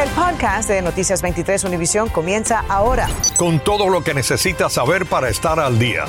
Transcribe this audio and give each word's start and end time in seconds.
El 0.00 0.08
podcast 0.12 0.66
de 0.70 0.80
Noticias 0.80 1.20
23 1.20 1.62
Univisión 1.64 2.08
comienza 2.08 2.64
ahora. 2.70 3.06
Con 3.36 3.60
todo 3.60 3.90
lo 3.90 4.02
que 4.02 4.14
necesitas 4.14 4.72
saber 4.72 5.04
para 5.04 5.28
estar 5.28 5.60
al 5.60 5.78
día. 5.78 6.06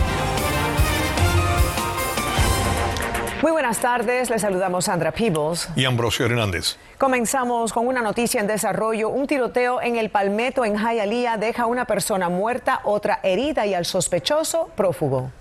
Muy 3.41 3.51
buenas 3.51 3.79
tardes, 3.79 4.29
les 4.29 4.43
saludamos 4.43 4.85
Sandra 4.85 5.11
Peebles 5.11 5.67
y 5.75 5.83
Ambrosio 5.83 6.25
Hernández. 6.25 6.77
Comenzamos 6.97 7.73
con 7.73 7.85
una 7.85 8.01
noticia 8.01 8.39
en 8.39 8.47
desarrollo. 8.47 9.09
Un 9.09 9.27
tiroteo 9.27 9.81
en 9.81 9.97
el 9.97 10.09
Palmetto 10.09 10.63
en 10.63 10.77
Hialeah 10.77 11.35
deja 11.35 11.63
a 11.63 11.65
una 11.65 11.83
persona 11.83 12.29
muerta, 12.29 12.79
otra 12.85 13.19
herida 13.23 13.65
y 13.65 13.73
al 13.73 13.83
sospechoso 13.83 14.69
prófugo. 14.77 15.31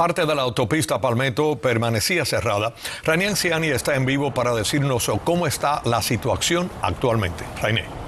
Parte 0.00 0.24
de 0.24 0.34
la 0.34 0.40
autopista 0.40 0.98
Palmetto 0.98 1.56
permanecía 1.56 2.24
cerrada. 2.24 2.72
Rainier 3.04 3.36
Ciani 3.36 3.68
está 3.68 3.96
en 3.96 4.06
vivo 4.06 4.32
para 4.32 4.54
decirnos 4.54 5.10
cómo 5.24 5.46
está 5.46 5.82
la 5.84 6.00
situación 6.00 6.70
actualmente. 6.80 7.44
Rainier. 7.60 7.99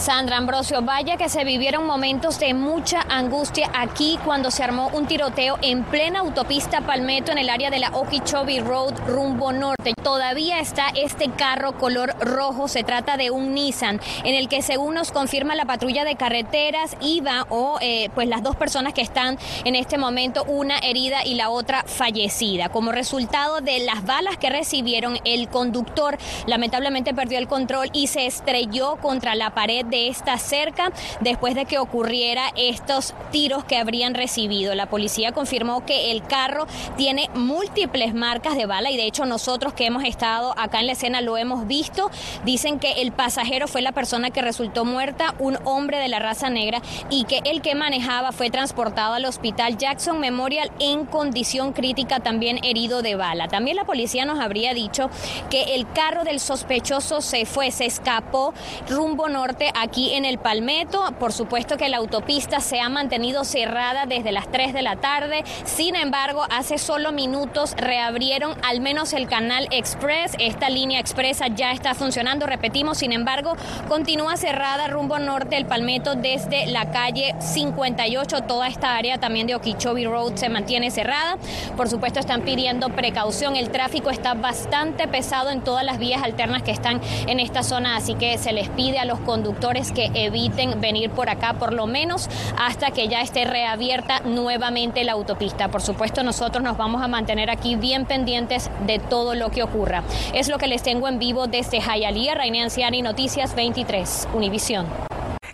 Sandra 0.00 0.38
Ambrosio, 0.38 0.80
vaya 0.80 1.18
que 1.18 1.28
se 1.28 1.44
vivieron 1.44 1.84
momentos 1.84 2.40
de 2.40 2.54
mucha 2.54 3.02
angustia 3.10 3.70
aquí 3.74 4.18
cuando 4.24 4.50
se 4.50 4.62
armó 4.62 4.88
un 4.94 5.06
tiroteo 5.06 5.58
en 5.60 5.84
plena 5.84 6.20
autopista 6.20 6.80
Palmetto 6.80 7.32
en 7.32 7.36
el 7.36 7.50
área 7.50 7.68
de 7.68 7.80
la 7.80 7.90
Okeechobee 7.90 8.60
Road 8.60 8.94
rumbo 9.06 9.52
norte. 9.52 9.92
Todavía 10.02 10.58
está 10.58 10.86
este 10.94 11.30
carro 11.30 11.76
color 11.76 12.14
rojo, 12.18 12.66
se 12.66 12.82
trata 12.82 13.18
de 13.18 13.30
un 13.30 13.52
Nissan 13.52 14.00
en 14.24 14.34
el 14.34 14.48
que 14.48 14.62
según 14.62 14.94
nos 14.94 15.12
confirma 15.12 15.54
la 15.54 15.66
patrulla 15.66 16.06
de 16.06 16.16
carreteras 16.16 16.96
iba 17.02 17.44
o 17.50 17.76
eh, 17.82 18.08
pues 18.14 18.26
las 18.26 18.42
dos 18.42 18.56
personas 18.56 18.94
que 18.94 19.02
están 19.02 19.36
en 19.66 19.74
este 19.74 19.98
momento, 19.98 20.44
una 20.44 20.78
herida 20.78 21.26
y 21.26 21.34
la 21.34 21.50
otra 21.50 21.84
fallecida. 21.84 22.70
Como 22.70 22.90
resultado 22.90 23.60
de 23.60 23.80
las 23.80 24.02
balas 24.06 24.38
que 24.38 24.48
recibieron, 24.48 25.18
el 25.26 25.50
conductor 25.50 26.16
lamentablemente 26.46 27.12
perdió 27.12 27.38
el 27.38 27.48
control 27.48 27.90
y 27.92 28.06
se 28.06 28.24
estrelló 28.24 28.96
contra 28.96 29.34
la 29.34 29.50
pared 29.50 29.89
de 29.90 30.08
esta 30.08 30.38
cerca 30.38 30.92
después 31.20 31.54
de 31.54 31.66
que 31.66 31.78
ocurriera 31.78 32.52
estos 32.56 33.14
tiros 33.30 33.64
que 33.64 33.76
habrían 33.76 34.14
recibido. 34.14 34.74
La 34.74 34.86
policía 34.86 35.32
confirmó 35.32 35.84
que 35.84 36.10
el 36.10 36.22
carro 36.22 36.66
tiene 36.96 37.28
múltiples 37.34 38.14
marcas 38.14 38.56
de 38.56 38.66
bala 38.66 38.90
y 38.90 38.96
de 38.96 39.04
hecho 39.04 39.26
nosotros 39.26 39.72
que 39.74 39.86
hemos 39.86 40.04
estado 40.04 40.54
acá 40.56 40.80
en 40.80 40.86
la 40.86 40.92
escena 40.92 41.20
lo 41.20 41.36
hemos 41.36 41.66
visto. 41.66 42.10
Dicen 42.44 42.78
que 42.78 43.02
el 43.02 43.12
pasajero 43.12 43.68
fue 43.68 43.82
la 43.82 43.92
persona 43.92 44.30
que 44.30 44.42
resultó 44.42 44.84
muerta, 44.84 45.34
un 45.38 45.58
hombre 45.64 45.98
de 45.98 46.08
la 46.08 46.18
raza 46.18 46.50
negra 46.50 46.80
y 47.10 47.24
que 47.24 47.40
el 47.44 47.62
que 47.62 47.74
manejaba 47.74 48.32
fue 48.32 48.50
transportado 48.50 49.14
al 49.14 49.24
hospital 49.24 49.76
Jackson 49.76 50.20
Memorial 50.20 50.70
en 50.78 51.06
condición 51.06 51.72
crítica 51.72 52.20
también 52.20 52.64
herido 52.64 53.02
de 53.02 53.14
bala. 53.16 53.48
También 53.48 53.76
la 53.76 53.84
policía 53.84 54.24
nos 54.24 54.40
habría 54.40 54.74
dicho 54.74 55.10
que 55.50 55.74
el 55.74 55.90
carro 55.92 56.24
del 56.24 56.40
sospechoso 56.40 57.20
se 57.20 57.46
fue, 57.46 57.70
se 57.70 57.86
escapó 57.86 58.54
rumbo 58.88 59.28
norte 59.28 59.70
aquí 59.80 60.14
en 60.14 60.24
el 60.24 60.38
Palmetto. 60.38 61.02
Por 61.18 61.32
supuesto 61.32 61.76
que 61.76 61.88
la 61.88 61.96
autopista 61.96 62.60
se 62.60 62.80
ha 62.80 62.88
mantenido 62.88 63.44
cerrada 63.44 64.06
desde 64.06 64.32
las 64.32 64.50
3 64.50 64.72
de 64.72 64.82
la 64.82 64.96
tarde. 64.96 65.42
Sin 65.64 65.96
embargo, 65.96 66.44
hace 66.50 66.78
solo 66.78 67.12
minutos 67.12 67.74
reabrieron 67.76 68.54
al 68.62 68.80
menos 68.80 69.12
el 69.12 69.26
canal 69.26 69.68
Express. 69.70 70.36
Esta 70.38 70.68
línea 70.68 71.00
expresa 71.00 71.48
ya 71.48 71.72
está 71.72 71.94
funcionando, 71.94 72.46
repetimos. 72.46 72.98
Sin 72.98 73.12
embargo, 73.12 73.56
continúa 73.88 74.36
cerrada 74.36 74.88
rumbo 74.88 75.18
norte 75.18 75.56
del 75.56 75.66
Palmetto 75.66 76.14
desde 76.14 76.66
la 76.66 76.90
calle 76.90 77.34
58. 77.38 78.42
Toda 78.42 78.68
esta 78.68 78.96
área 78.96 79.18
también 79.18 79.46
de 79.46 79.54
Okeechobee 79.54 80.04
Road 80.04 80.36
se 80.36 80.48
mantiene 80.48 80.90
cerrada. 80.90 81.36
Por 81.76 81.88
supuesto, 81.88 82.20
están 82.20 82.42
pidiendo 82.42 82.90
precaución. 82.90 83.56
El 83.56 83.70
tráfico 83.70 84.10
está 84.10 84.34
bastante 84.34 85.08
pesado 85.08 85.50
en 85.50 85.62
todas 85.62 85.84
las 85.84 85.98
vías 85.98 86.22
alternas 86.22 86.62
que 86.62 86.70
están 86.70 87.00
en 87.26 87.40
esta 87.40 87.62
zona, 87.62 87.96
así 87.96 88.14
que 88.14 88.36
se 88.38 88.52
les 88.52 88.68
pide 88.68 88.98
a 88.98 89.04
los 89.04 89.18
conductores 89.20 89.69
que 89.70 90.10
eviten 90.14 90.80
venir 90.80 91.10
por 91.10 91.28
acá 91.28 91.54
por 91.54 91.72
lo 91.72 91.86
menos 91.86 92.28
hasta 92.58 92.90
que 92.90 93.06
ya 93.06 93.20
esté 93.20 93.44
reabierta 93.44 94.20
nuevamente 94.24 95.04
la 95.04 95.12
autopista. 95.12 95.68
Por 95.68 95.80
supuesto, 95.80 96.22
nosotros 96.24 96.64
nos 96.64 96.76
vamos 96.76 97.02
a 97.02 97.08
mantener 97.08 97.50
aquí 97.50 97.76
bien 97.76 98.04
pendientes 98.04 98.68
de 98.86 98.98
todo 98.98 99.34
lo 99.34 99.50
que 99.50 99.62
ocurra. 99.62 100.02
Es 100.34 100.48
lo 100.48 100.58
que 100.58 100.66
les 100.66 100.82
tengo 100.82 101.06
en 101.06 101.18
vivo 101.18 101.46
desde 101.46 101.80
Hialeah, 101.80 102.34
Reina 102.34 102.64
Anciani, 102.64 103.00
Noticias 103.00 103.54
23, 103.54 104.28
Univisión. 104.34 105.09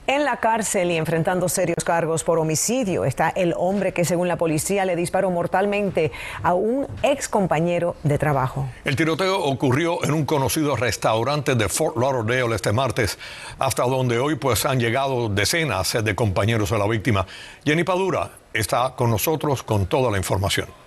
En 0.08 0.24
la 0.24 0.36
cárcel 0.36 0.92
y 0.92 0.96
enfrentando 0.96 1.48
serios 1.48 1.82
cargos 1.84 2.22
por 2.22 2.38
homicidio 2.38 3.04
está 3.04 3.30
el 3.30 3.54
hombre 3.56 3.92
que 3.92 4.04
según 4.04 4.28
la 4.28 4.36
policía 4.36 4.84
le 4.84 4.94
disparó 4.94 5.32
mortalmente 5.32 6.12
a 6.44 6.54
un 6.54 6.86
ex 7.02 7.28
compañero 7.28 7.96
de 8.04 8.16
trabajo. 8.16 8.68
El 8.84 8.94
tiroteo 8.94 9.42
ocurrió 9.42 10.04
en 10.04 10.12
un 10.12 10.24
conocido 10.24 10.76
restaurante 10.76 11.56
de 11.56 11.68
Fort 11.68 11.96
Lauderdale 11.96 12.54
este 12.54 12.70
martes, 12.70 13.18
hasta 13.58 13.82
donde 13.82 14.20
hoy 14.20 14.36
pues 14.36 14.64
han 14.64 14.78
llegado 14.78 15.28
decenas 15.28 15.96
de 16.00 16.14
compañeros 16.14 16.70
de 16.70 16.78
la 16.78 16.86
víctima. 16.86 17.26
Jenny 17.64 17.82
Padura 17.82 18.30
está 18.52 18.94
con 18.94 19.10
nosotros 19.10 19.64
con 19.64 19.86
toda 19.86 20.12
la 20.12 20.18
información. 20.18 20.85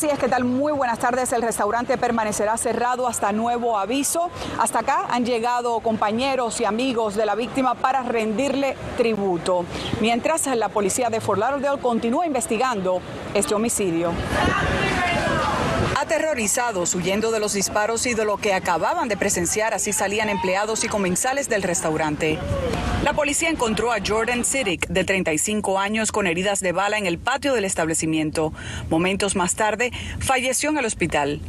Así 0.00 0.08
es, 0.08 0.18
que 0.18 0.28
tal? 0.28 0.44
Muy 0.44 0.72
buenas 0.72 0.98
tardes. 0.98 1.30
El 1.34 1.42
restaurante 1.42 1.98
permanecerá 1.98 2.56
cerrado 2.56 3.06
hasta 3.06 3.32
nuevo 3.32 3.76
aviso. 3.76 4.30
Hasta 4.58 4.78
acá 4.78 5.04
han 5.10 5.26
llegado 5.26 5.78
compañeros 5.80 6.58
y 6.62 6.64
amigos 6.64 7.16
de 7.16 7.26
la 7.26 7.34
víctima 7.34 7.74
para 7.74 8.02
rendirle 8.02 8.78
tributo. 8.96 9.66
Mientras 10.00 10.46
la 10.56 10.70
policía 10.70 11.10
de 11.10 11.20
Fort 11.20 11.38
Lauderdale 11.38 11.82
continúa 11.82 12.24
investigando 12.24 13.02
este 13.34 13.54
homicidio 13.54 14.12
aterrorizados 16.00 16.94
huyendo 16.94 17.30
de 17.30 17.40
los 17.40 17.52
disparos 17.52 18.06
y 18.06 18.14
de 18.14 18.24
lo 18.24 18.38
que 18.38 18.54
acababan 18.54 19.08
de 19.08 19.18
presenciar, 19.18 19.74
así 19.74 19.92
salían 19.92 20.30
empleados 20.30 20.82
y 20.82 20.88
comensales 20.88 21.50
del 21.50 21.62
restaurante. 21.62 22.38
La 23.04 23.14
policía 23.14 23.48
encontró 23.48 23.92
a 23.92 23.98
Jordan 24.06 24.44
Siddick, 24.44 24.86
de 24.88 25.04
35 25.04 25.78
años, 25.78 26.12
con 26.12 26.26
heridas 26.26 26.60
de 26.60 26.72
bala 26.72 26.98
en 26.98 27.06
el 27.06 27.18
patio 27.18 27.54
del 27.54 27.64
establecimiento. 27.64 28.52
Momentos 28.90 29.36
más 29.36 29.54
tarde, 29.54 29.90
falleció 30.18 30.70
en 30.70 30.78
el 30.78 30.84
hospital. 30.84 31.40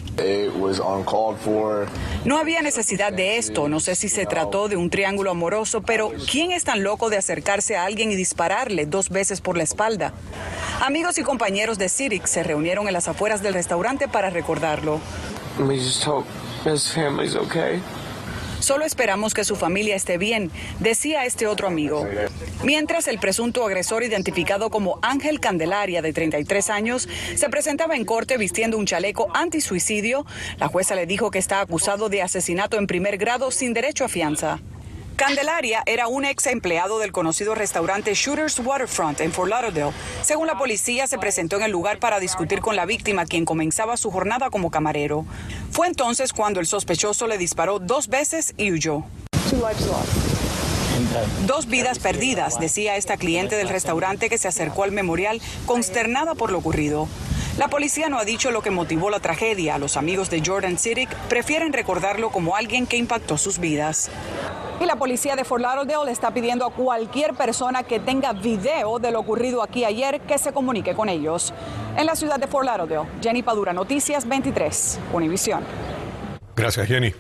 No 2.24 2.38
había 2.38 2.62
necesidad 2.62 3.12
de 3.12 3.38
esto. 3.38 3.68
No 3.68 3.80
sé 3.80 3.96
si 3.96 4.08
se 4.08 4.26
trató 4.26 4.70
de 4.70 4.78
un 4.78 4.90
triángulo 4.90 5.32
amoroso, 5.32 5.82
pero 5.82 6.12
¿quién 6.30 6.52
es 6.52 6.64
tan 6.64 6.84
loco 6.84 7.10
de 7.10 7.18
acercarse 7.18 7.76
a 7.76 7.86
alguien 7.86 8.12
y 8.12 8.16
dispararle 8.16 8.86
dos 8.86 9.10
veces 9.10 9.42
por 9.42 9.58
la 9.58 9.64
espalda? 9.64 10.14
Amigos 10.82 11.18
y 11.18 11.24
compañeros 11.24 11.78
de 11.78 11.90
Siddick 11.90 12.26
se 12.26 12.44
reunieron 12.44 12.88
en 12.88 12.94
las 12.94 13.08
afueras 13.08 13.44
del 13.44 13.54
restaurante 13.54 14.08
para 14.08 14.30
recordar 14.42 14.84
Solo 18.60 18.86
esperamos 18.86 19.34
que 19.34 19.44
su 19.44 19.56
familia 19.56 19.96
esté 19.96 20.18
bien, 20.18 20.52
decía 20.80 21.26
este 21.26 21.48
otro 21.48 21.68
amigo. 21.68 22.08
Mientras 22.64 23.08
el 23.08 23.18
presunto 23.18 23.66
agresor 23.66 24.04
identificado 24.04 24.70
como 24.70 25.00
Ángel 25.02 25.40
Candelaria, 25.40 26.02
de 26.02 26.14
33 26.14 26.70
años, 26.70 27.10
se 27.36 27.50
presentaba 27.50 27.96
en 27.96 28.06
corte 28.06 28.38
vistiendo 28.38 28.78
un 28.78 28.86
chaleco 28.86 29.30
antisuicidio, 29.34 30.26
la 30.60 30.68
jueza 30.68 30.96
le 30.96 31.08
dijo 31.08 31.32
que 31.32 31.40
está 31.40 31.62
acusado 31.62 32.10
de 32.10 32.22
asesinato 32.22 32.78
en 32.78 32.86
primer 32.86 33.18
grado 33.18 33.50
sin 33.52 33.74
derecho 33.74 34.06
a 34.06 34.10
fianza. 34.10 34.60
Candelaria 35.16 35.84
era 35.86 36.08
un 36.08 36.26
ex 36.26 36.48
empleado 36.48 37.00
del 37.00 37.12
conocido 37.12 37.54
restaurante 37.54 38.14
Shooters 38.14 38.60
Waterfront 38.60 39.22
en 39.22 39.32
Fort 39.32 39.50
Lauderdale. 39.50 39.92
Según 40.24 40.48
la 40.48 40.58
policía, 40.58 41.08
se 41.08 41.18
presentó 41.18 41.58
en 41.58 41.64
el 41.64 41.72
lugar 41.72 42.00
para 42.00 42.20
discutir 42.20 42.60
con 42.60 42.76
la 42.76 42.86
víctima, 42.86 43.26
quien 43.26 43.46
comenzaba 43.46 43.98
su 43.98 44.10
jornada 44.10 44.50
como 44.50 44.72
camarero. 44.72 45.26
Fue 45.72 45.88
entonces 45.88 46.34
cuando 46.34 46.60
el 46.60 46.66
sospechoso 46.66 47.28
le 47.28 47.38
disparó 47.38 47.80
dos 47.80 48.08
veces 48.08 48.54
y 48.58 48.72
huyó. 48.72 49.04
Dos 51.46 51.68
vidas 51.68 52.00
perdidas, 52.00 52.60
decía 52.60 52.96
esta 52.96 53.18
cliente 53.18 53.56
del 53.56 53.70
restaurante 53.70 54.30
que 54.30 54.38
se 54.38 54.48
acercó 54.48 54.84
al 54.84 54.92
memorial 54.92 55.42
consternada 55.66 56.36
por 56.36 56.52
lo 56.52 56.60
ocurrido. 56.60 57.08
La 57.58 57.68
policía 57.68 58.08
no 58.08 58.18
ha 58.18 58.26
dicho 58.26 58.50
lo 58.52 58.62
que 58.62 58.72
motivó 58.72 59.10
la 59.10 59.20
tragedia. 59.20 59.78
Los 59.78 59.98
amigos 59.98 60.30
de 60.30 60.42
Jordan 60.46 60.80
Siddick 60.80 61.14
prefieren 61.28 61.74
recordarlo 61.74 62.30
como 62.32 62.56
alguien 62.56 62.88
que 62.88 62.98
impactó 62.98 63.38
sus 63.38 63.60
vidas. 63.60 64.10
Y 64.82 64.86
la 64.88 64.96
policía 64.96 65.36
de 65.36 65.46
Fort 65.46 65.62
Lauderdale 65.62 66.06
le 66.06 66.12
está 66.12 66.34
pidiendo 66.34 66.66
a 66.66 66.72
cualquier 66.72 67.36
persona 67.36 67.84
que 67.84 68.00
tenga 68.00 68.34
video 68.34 68.98
de 68.98 69.12
lo 69.12 69.20
ocurrido 69.20 69.62
aquí 69.62 69.86
ayer 69.86 70.22
que 70.22 70.40
se 70.40 70.52
comunique 70.54 70.96
con 70.96 71.08
ellos. 71.08 71.54
En 71.96 72.08
la 72.08 72.16
ciudad 72.16 72.40
de 72.40 72.48
Fort 72.48 72.66
Lauderdale, 72.66 73.08
Jenny 73.22 73.44
Padura, 73.44 73.74
Noticias 73.74 74.28
23, 74.28 75.00
Univisión. 75.14 75.64
Gracias, 76.56 76.88
Jenny. 76.88 77.14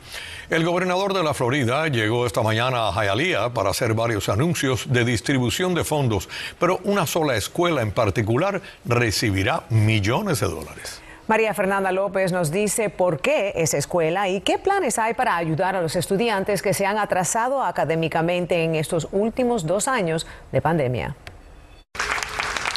El 0.49 0.65
gobernador 0.65 1.13
de 1.13 1.21
la 1.21 1.35
Florida 1.35 1.87
llegó 1.87 2.25
esta 2.25 2.41
mañana 2.41 2.87
a 2.87 2.93
Hialeah 2.93 3.53
para 3.53 3.69
hacer 3.69 3.93
varios 3.93 4.27
anuncios 4.27 4.91
de 4.91 5.05
distribución 5.05 5.75
de 5.75 5.83
fondos, 5.83 6.29
pero 6.59 6.79
una 6.83 7.05
sola 7.05 7.35
escuela 7.35 7.83
en 7.83 7.91
particular 7.91 8.59
recibirá 8.85 9.65
millones 9.69 10.39
de 10.39 10.47
dólares. 10.47 10.99
María 11.31 11.53
Fernanda 11.53 11.93
López 11.93 12.33
nos 12.33 12.51
dice 12.51 12.89
por 12.89 13.21
qué 13.21 13.53
esa 13.55 13.77
escuela 13.77 14.27
y 14.27 14.41
qué 14.41 14.57
planes 14.57 14.99
hay 14.99 15.13
para 15.13 15.37
ayudar 15.37 15.77
a 15.77 15.81
los 15.81 15.95
estudiantes 15.95 16.61
que 16.61 16.73
se 16.73 16.85
han 16.85 16.97
atrasado 16.97 17.63
académicamente 17.63 18.65
en 18.65 18.75
estos 18.75 19.07
últimos 19.13 19.65
dos 19.65 19.87
años 19.87 20.27
de 20.51 20.61
pandemia. 20.61 21.15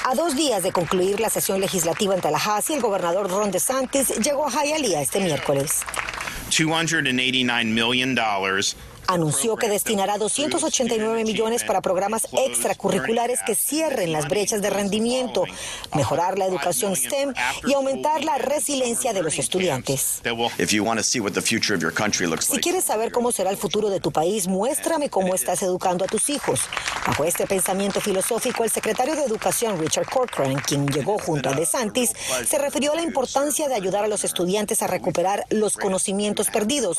A 0.05 0.15
dos 0.15 0.37
días 0.37 0.63
de 0.63 0.71
concluir 0.71 1.19
la 1.19 1.31
sesión 1.31 1.59
legislativa 1.59 2.15
en 2.15 2.21
Tallahassee, 2.21 2.77
el 2.77 2.81
gobernador 2.81 3.29
Ron 3.29 3.51
DeSantis 3.51 4.21
llegó 4.21 4.47
a 4.47 4.65
Hialeah 4.65 5.03
este 5.03 5.19
miércoles. 5.19 5.83
$289 6.51 7.65
million 7.65 8.17
anunció 9.07 9.57
que 9.57 9.69
destinará 9.69 10.19
289 10.19 11.25
millones 11.25 11.65
para 11.65 11.81
programas 11.81 12.29
extracurriculares 12.33 13.41
que 13.47 13.55
cierren 13.55 14.13
las 14.13 14.29
brechas 14.29 14.63
de 14.63 14.71
rendimiento, 14.71 15.45
mejorar 15.95 16.39
la 16.39 16.47
educación 16.47 16.97
STEM 16.97 17.35
y 17.67 17.75
aumentar 17.75 18.25
la 18.25 18.39
resiliencia 18.39 19.13
de 19.13 19.23
los 19.23 19.39
estudiantes. 19.39 20.21
Si 22.41 22.61
quieres 22.61 22.85
saber 22.85 23.13
cómo 23.13 23.33
será 23.33 23.51
el 23.51 23.57
futuro 23.57 23.91
de 23.91 24.01
tu 24.01 24.13
país, 24.13 24.47
muéstrame 24.47 25.11
cómo 25.11 25.35
estás 25.35 25.63
educando 25.63 26.05
a 26.05 26.09
tus 26.09 26.31
hijos. 26.31 26.61
Bajo 27.07 27.25
este 27.25 27.47
pensamiento 27.47 28.01
filosófico, 28.01 28.65
el 28.65 28.71
secretario 28.71 29.15
de 29.15 29.25
Educación 29.25 29.79
Richard 29.79 30.09
Corcoran, 30.09 30.55
quien 30.57 30.87
llegó 30.89 31.19
junto 31.19 31.51
a 31.51 31.53
DeSantis, 31.53 32.13
se 32.47 32.59
refirió 32.59 32.93
a 32.93 32.97
la 32.97 33.03
importancia 33.03 33.69
de 33.69 33.75
ayudar 33.75 34.05
a 34.05 34.09
los 34.09 34.25
estudiantes 34.25 34.83
a 34.83 34.87
recuperar 34.87 35.45
los 35.51 35.77
conocimientos 35.77 36.49
perdidos. 36.49 36.99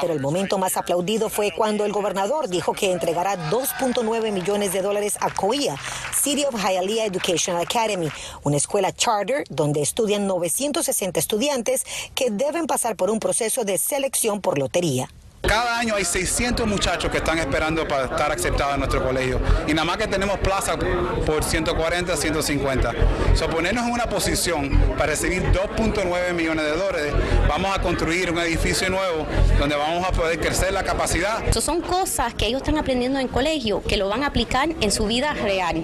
Pero 0.00 0.12
el 0.12 0.20
momento 0.20 0.47
más 0.56 0.78
aplaudido 0.78 1.28
fue 1.28 1.50
cuando 1.50 1.84
el 1.84 1.92
gobernador 1.92 2.48
dijo 2.48 2.72
que 2.72 2.92
entregará 2.92 3.50
2.9 3.50 4.32
millones 4.32 4.72
de 4.72 4.80
dólares 4.80 5.18
a 5.20 5.34
COIA, 5.34 5.76
City 6.18 6.44
of 6.46 6.54
Hialeah 6.54 7.04
Educational 7.04 7.60
Academy, 7.60 8.08
una 8.44 8.56
escuela 8.56 8.92
charter 8.92 9.44
donde 9.50 9.82
estudian 9.82 10.26
960 10.26 11.20
estudiantes 11.20 11.84
que 12.14 12.30
deben 12.30 12.66
pasar 12.66 12.96
por 12.96 13.10
un 13.10 13.20
proceso 13.20 13.64
de 13.64 13.76
selección 13.76 14.40
por 14.40 14.58
lotería. 14.58 15.10
Cada 15.48 15.78
año 15.78 15.94
hay 15.94 16.04
600 16.04 16.66
muchachos 16.66 17.10
que 17.10 17.16
están 17.16 17.38
esperando 17.38 17.88
para 17.88 18.04
estar 18.04 18.30
aceptados 18.30 18.74
en 18.74 18.80
nuestro 18.80 19.02
colegio 19.02 19.40
y 19.66 19.72
nada 19.72 19.86
más 19.86 19.96
que 19.96 20.06
tenemos 20.06 20.38
plaza 20.40 20.76
por 20.76 21.42
140, 21.42 22.14
150. 22.14 22.92
So, 23.34 23.48
ponernos 23.48 23.86
en 23.86 23.92
una 23.92 24.04
posición 24.04 24.78
para 24.98 25.12
recibir 25.12 25.42
2.9 25.44 26.34
millones 26.34 26.66
de 26.66 26.76
dólares, 26.76 27.14
vamos 27.48 27.74
a 27.74 27.80
construir 27.80 28.30
un 28.30 28.38
edificio 28.40 28.90
nuevo 28.90 29.26
donde 29.58 29.74
vamos 29.74 30.06
a 30.06 30.12
poder 30.12 30.38
crecer 30.38 30.70
la 30.74 30.82
capacidad. 30.82 31.42
son 31.62 31.80
cosas 31.80 32.34
que 32.34 32.46
ellos 32.46 32.60
están 32.60 32.76
aprendiendo 32.76 33.18
en 33.18 33.28
colegio 33.28 33.82
que 33.82 33.96
lo 33.96 34.06
van 34.10 34.24
a 34.24 34.26
aplicar 34.26 34.68
en 34.82 34.92
su 34.92 35.06
vida 35.06 35.32
real. 35.32 35.82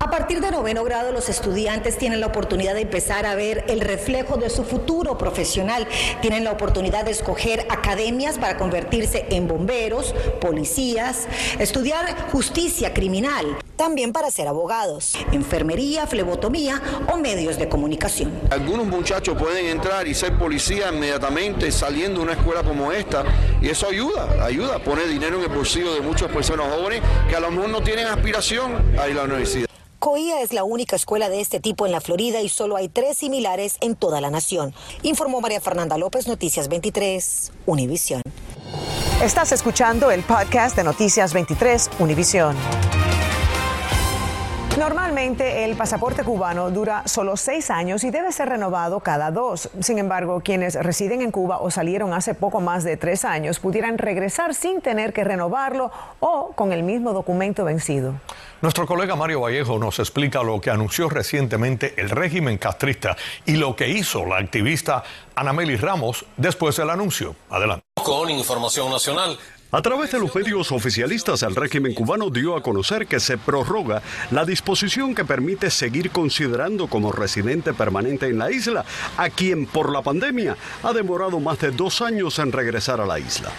A 0.00 0.10
partir 0.10 0.40
de 0.40 0.52
noveno 0.52 0.84
grado, 0.84 1.10
los 1.10 1.28
estudiantes 1.28 1.98
tienen 1.98 2.20
la 2.20 2.28
oportunidad 2.28 2.74
de 2.74 2.82
empezar 2.82 3.26
a 3.26 3.34
ver 3.34 3.64
el 3.66 3.80
reflejo 3.80 4.36
de 4.36 4.48
su 4.48 4.62
futuro 4.62 5.18
profesional. 5.18 5.88
Tienen 6.20 6.44
la 6.44 6.52
oportunidad 6.52 7.04
de 7.04 7.10
escoger 7.10 7.66
academias 7.68 8.38
para 8.38 8.56
convertirse 8.56 9.26
en 9.30 9.48
bomberos, 9.48 10.14
policías, 10.40 11.26
estudiar 11.58 12.30
justicia 12.30 12.94
criminal, 12.94 13.58
también 13.74 14.12
para 14.12 14.30
ser 14.30 14.46
abogados, 14.46 15.14
enfermería, 15.32 16.06
flebotomía 16.06 16.80
o 17.12 17.16
medios 17.16 17.58
de 17.58 17.68
comunicación. 17.68 18.40
Algunos 18.50 18.86
muchachos 18.86 19.36
pueden 19.36 19.66
entrar 19.66 20.06
y 20.06 20.14
ser 20.14 20.38
policía 20.38 20.90
inmediatamente 20.92 21.72
saliendo 21.72 22.20
de 22.20 22.26
una 22.26 22.32
escuela 22.34 22.62
como 22.62 22.92
esta 22.92 23.24
y 23.60 23.68
eso 23.68 23.88
ayuda, 23.88 24.44
ayuda 24.44 24.76
a 24.76 24.78
poner 24.78 25.08
dinero 25.08 25.38
en 25.38 25.50
el 25.50 25.56
bolsillo 25.56 25.92
de 25.92 26.00
muchas 26.02 26.30
personas 26.30 26.72
jóvenes 26.72 27.02
que 27.28 27.34
a 27.34 27.40
lo 27.40 27.50
mejor 27.50 27.68
no 27.70 27.82
tienen 27.82 28.06
aspiración 28.06 28.96
a 28.96 29.08
ir 29.08 29.14
a 29.14 29.22
la 29.22 29.24
universidad. 29.24 29.67
COIA 29.98 30.42
es 30.42 30.52
la 30.52 30.62
única 30.62 30.94
escuela 30.94 31.28
de 31.28 31.40
este 31.40 31.58
tipo 31.58 31.84
en 31.84 31.92
la 31.92 32.00
Florida 32.00 32.40
y 32.40 32.48
solo 32.48 32.76
hay 32.76 32.88
tres 32.88 33.18
similares 33.18 33.78
en 33.80 33.96
toda 33.96 34.20
la 34.20 34.30
nación. 34.30 34.72
Informó 35.02 35.40
María 35.40 35.60
Fernanda 35.60 35.98
López, 35.98 36.28
Noticias 36.28 36.68
23, 36.68 37.52
Univisión. 37.66 38.22
Estás 39.22 39.50
escuchando 39.50 40.12
el 40.12 40.22
podcast 40.22 40.76
de 40.76 40.84
Noticias 40.84 41.32
23, 41.32 41.90
Univisión. 41.98 42.56
Normalmente 44.78 45.64
el 45.64 45.76
pasaporte 45.76 46.22
cubano 46.22 46.70
dura 46.70 47.02
solo 47.04 47.36
seis 47.36 47.68
años 47.68 48.04
y 48.04 48.12
debe 48.12 48.30
ser 48.30 48.48
renovado 48.48 49.00
cada 49.00 49.32
dos. 49.32 49.70
Sin 49.80 49.98
embargo, 49.98 50.40
quienes 50.40 50.76
residen 50.76 51.20
en 51.20 51.32
Cuba 51.32 51.58
o 51.58 51.68
salieron 51.72 52.14
hace 52.14 52.32
poco 52.32 52.60
más 52.60 52.84
de 52.84 52.96
tres 52.96 53.24
años 53.24 53.58
pudieran 53.58 53.98
regresar 53.98 54.54
sin 54.54 54.80
tener 54.80 55.12
que 55.12 55.24
renovarlo 55.24 55.90
o 56.20 56.52
con 56.54 56.72
el 56.72 56.84
mismo 56.84 57.12
documento 57.12 57.64
vencido. 57.64 58.14
Nuestro 58.62 58.86
colega 58.86 59.16
Mario 59.16 59.40
Vallejo 59.40 59.80
nos 59.80 59.98
explica 59.98 60.44
lo 60.44 60.60
que 60.60 60.70
anunció 60.70 61.08
recientemente 61.08 61.94
el 61.96 62.08
régimen 62.08 62.56
castrista 62.56 63.16
y 63.46 63.56
lo 63.56 63.74
que 63.74 63.88
hizo 63.88 64.24
la 64.26 64.36
activista 64.36 65.02
Anameli 65.34 65.74
Ramos 65.74 66.24
después 66.36 66.76
del 66.76 66.90
anuncio. 66.90 67.34
Adelante. 67.50 67.84
Con 67.96 68.30
información 68.30 68.92
nacional. 68.92 69.36
A 69.70 69.82
través 69.82 70.10
de 70.12 70.18
los 70.18 70.34
medios 70.34 70.72
oficialistas, 70.72 71.42
el 71.42 71.54
régimen 71.54 71.92
cubano 71.92 72.30
dio 72.30 72.56
a 72.56 72.62
conocer 72.62 73.06
que 73.06 73.20
se 73.20 73.36
prorroga 73.36 74.00
la 74.30 74.46
disposición 74.46 75.14
que 75.14 75.26
permite 75.26 75.70
seguir 75.70 76.10
considerando 76.10 76.86
como 76.86 77.12
residente 77.12 77.74
permanente 77.74 78.28
en 78.28 78.38
la 78.38 78.50
isla 78.50 78.86
a 79.18 79.28
quien 79.28 79.66
por 79.66 79.92
la 79.92 80.00
pandemia 80.00 80.56
ha 80.82 80.94
demorado 80.94 81.38
más 81.38 81.58
de 81.58 81.70
dos 81.70 82.00
años 82.00 82.38
en 82.38 82.50
regresar 82.50 83.02
a 83.02 83.06
la 83.06 83.18
isla. 83.18 83.52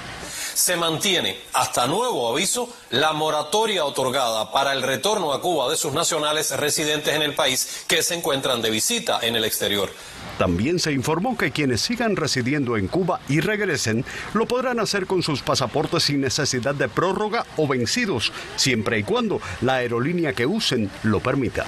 Se 0.60 0.76
mantiene, 0.76 1.38
hasta 1.54 1.88
nuevo 1.88 2.30
aviso, 2.30 2.68
la 2.90 3.14
moratoria 3.14 3.86
otorgada 3.86 4.52
para 4.52 4.74
el 4.74 4.82
retorno 4.84 5.32
a 5.32 5.40
Cuba 5.40 5.70
de 5.70 5.78
sus 5.78 5.94
nacionales 5.94 6.52
residentes 6.60 7.16
en 7.16 7.22
el 7.22 7.34
país 7.34 7.86
que 7.88 8.04
se 8.04 8.16
encuentran 8.16 8.62
de 8.62 8.70
visita 8.70 9.20
en 9.22 9.38
el 9.38 9.46
exterior. 9.46 9.90
También 10.38 10.80
se 10.80 10.92
informó 10.92 11.38
que 11.38 11.52
quienes 11.52 11.80
sigan 11.80 12.18
residiendo 12.18 12.76
en 12.76 12.88
Cuba 12.88 13.22
y 13.30 13.40
regresen 13.40 14.04
lo 14.34 14.48
podrán 14.48 14.82
hacer 14.82 15.06
con 15.08 15.24
sus 15.24 15.42
pasaportes 15.42 16.04
sin 16.04 16.20
necesidad 16.20 16.76
de 16.76 16.90
prórroga 16.90 17.46
o 17.56 17.66
vencidos, 17.66 18.34
siempre 18.58 19.00
y 19.00 19.04
cuando 19.04 19.40
la 19.62 19.76
aerolínea 19.76 20.34
que 20.34 20.46
usen 20.46 20.92
lo 21.04 21.22
permita. 21.22 21.66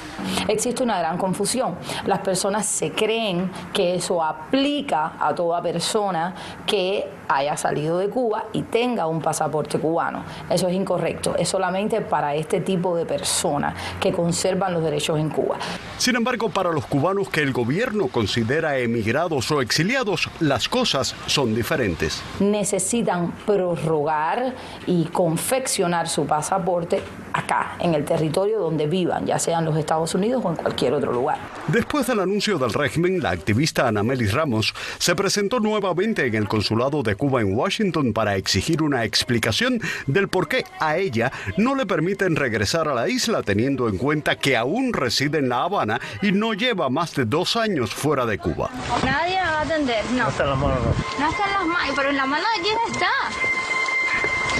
Existe 0.50 0.84
una 0.84 1.00
gran 1.00 1.18
confusión. 1.18 1.78
Las 2.06 2.20
personas 2.20 2.66
se 2.66 2.92
creen 2.92 3.52
que 3.74 3.96
eso 3.96 4.22
aplica 4.22 5.14
a 5.18 5.34
toda 5.34 5.62
persona 5.62 6.36
que 6.66 7.21
haya 7.36 7.58
salido 7.58 7.98
de 7.98 8.10
Cuba 8.10 8.46
y 8.54 8.64
tenga 8.64 9.08
un 9.08 9.22
pasaporte 9.22 9.80
cubano. 9.80 10.24
Eso 10.50 10.68
es 10.68 10.74
incorrecto. 10.74 11.36
Es 11.36 11.50
solamente 11.50 12.02
para 12.02 12.36
este 12.36 12.62
tipo 12.62 12.96
de 12.96 13.06
personas 13.06 13.76
que 14.00 14.12
conservan 14.12 14.74
los 14.74 14.84
derechos 14.84 15.20
en 15.20 15.30
Cuba. 15.30 15.58
Sin 15.98 16.16
embargo, 16.16 16.50
para 16.50 16.72
los 16.72 16.86
cubanos 16.86 17.30
que 17.30 17.42
el 17.42 17.54
gobierno 17.54 18.08
considera 18.08 18.78
emigrados 18.78 19.52
o 19.52 19.62
exiliados, 19.62 20.30
las 20.40 20.68
cosas 20.68 21.16
son 21.28 21.54
diferentes. 21.56 22.22
Necesitan 22.40 23.32
prorrogar 23.46 24.54
y 24.88 25.06
confeccionar 25.06 26.08
su 26.08 26.26
pasaporte 26.26 27.02
acá, 27.34 27.76
en 27.80 27.94
el 27.94 28.06
territorio 28.06 28.60
donde 28.60 28.88
vivan, 28.88 29.26
ya 29.26 29.40
sea 29.40 29.60
en 29.60 29.66
los 29.66 29.78
Estados 29.78 30.14
Unidos 30.16 30.42
o 30.46 30.50
en 30.50 30.56
cualquier 30.56 30.94
otro 30.94 31.12
lugar. 31.12 31.38
Después 31.68 32.08
del 32.08 32.20
anuncio 32.20 32.58
del 32.58 32.74
régimen, 32.74 33.22
la 33.22 33.32
activista 33.32 33.88
Anamelis 33.88 34.34
Ramos 34.34 34.74
se 34.98 35.16
presentó 35.16 35.60
nuevamente 35.60 36.26
en 36.26 36.36
el 36.36 36.48
consulado 36.48 37.04
de 37.04 37.16
Cuba 37.16 37.42
en 37.42 37.56
Washington 37.56 38.14
para 38.14 38.36
exigir 38.36 38.82
una 38.82 39.04
explicación 39.06 39.80
del 40.08 40.28
por 40.28 40.48
qué 40.48 40.66
a 40.80 40.98
ella 40.98 41.32
no 41.58 41.76
le 41.76 41.86
permiten 41.86 42.36
regresar 42.36 42.88
a 42.88 42.94
la 42.94 43.08
isla 43.08 43.44
teniendo 43.44 43.88
en 43.88 43.98
cuenta 43.98 44.36
que 44.36 44.58
aún 44.58 44.94
reside 44.94 45.40
en 45.40 45.50
La 45.50 45.64
Habana 45.64 46.00
y 46.22 46.32
no 46.32 46.54
lleva 46.54 46.90
más 46.90 47.16
de 47.16 47.26
dos 47.26 47.56
años 47.56 47.94
fuera 47.94 48.26
de 48.26 48.38
Cuba. 48.38 48.70
Nadie 49.04 49.38
va 49.38 49.60
a 49.60 49.62
atender, 49.62 50.04
no. 50.12 50.24
No 50.24 50.30
está 50.30 50.44
en 50.44 50.50
las 50.50 50.60
manos. 50.60 50.78
No, 51.20 51.30
está 51.30 51.46
en 51.46 51.54
las 51.54 51.66
manos, 51.66 51.94
pero 51.96 52.10
en 52.10 52.18
la 52.18 52.26
mano 52.26 52.46
de 52.58 52.64
quién 52.64 52.78
está. 52.92 53.61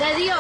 De 0.02 0.16
Dios. 0.16 0.40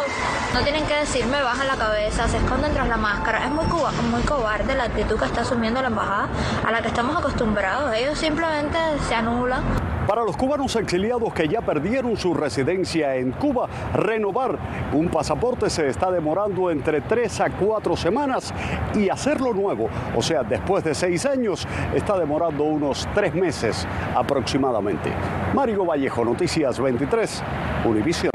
No 0.55 0.61
tienen 0.63 0.87
que 0.87 0.95
decirme 0.95 1.39
baja 1.39 1.63
la 1.65 1.75
cabeza, 1.75 2.27
se 2.27 2.37
esconden 2.37 2.73
tras 2.73 2.87
la 2.87 2.97
máscara. 2.97 3.45
Es 3.45 3.51
muy, 3.51 3.65
muy 4.09 4.21
cobarde 4.23 4.73
la 4.75 4.85
actitud 4.85 5.19
que 5.19 5.25
está 5.25 5.41
asumiendo 5.41 5.79
la 5.83 5.89
embajada 5.89 6.29
a 6.65 6.71
la 6.71 6.81
que 6.81 6.87
estamos 6.87 7.15
acostumbrados. 7.15 7.93
Ellos 7.93 8.17
simplemente 8.17 8.79
se 9.07 9.13
anulan. 9.13 9.61
Para 10.07 10.23
los 10.23 10.35
cubanos 10.35 10.75
exiliados 10.77 11.31
que 11.35 11.47
ya 11.47 11.61
perdieron 11.61 12.17
su 12.17 12.33
residencia 12.33 13.15
en 13.15 13.33
Cuba, 13.33 13.69
renovar 13.93 14.57
un 14.93 15.09
pasaporte 15.09 15.69
se 15.69 15.89
está 15.89 16.09
demorando 16.09 16.71
entre 16.71 17.01
tres 17.01 17.39
a 17.39 17.51
cuatro 17.51 17.95
semanas 17.95 18.51
y 18.95 19.09
hacerlo 19.09 19.53
nuevo, 19.53 19.89
o 20.17 20.23
sea, 20.23 20.41
después 20.41 20.83
de 20.83 20.95
seis 20.95 21.27
años, 21.27 21.67
está 21.93 22.17
demorando 22.17 22.63
unos 22.63 23.07
tres 23.13 23.35
meses 23.35 23.87
aproximadamente. 24.15 25.11
Mario 25.53 25.85
Vallejo, 25.85 26.25
Noticias 26.25 26.79
23, 26.79 27.43
Univisión. 27.85 28.30